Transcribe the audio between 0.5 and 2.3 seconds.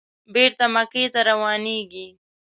مکې ته روانېږي.